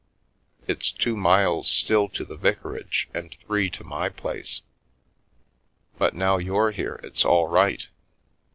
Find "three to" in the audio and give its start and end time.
3.45-3.83